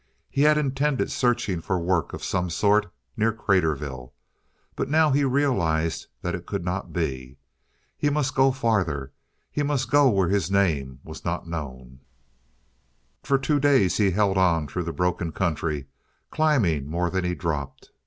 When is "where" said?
10.09-10.29